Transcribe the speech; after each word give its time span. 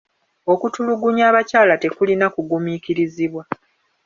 Okutulugunya 0.53 1.23
abakyala 1.31 1.73
tekulina 1.83 2.25
kugumiikirizibwa. 2.33 3.43